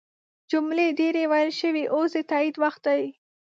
[0.51, 3.03] جملې ډیرې ویل شوي اوس د تایید وخت دی.